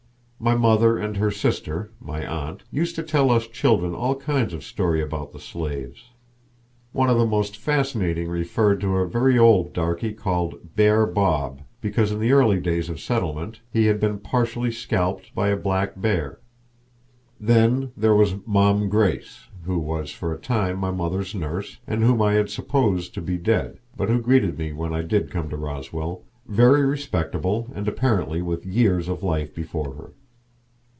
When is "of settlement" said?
12.89-13.59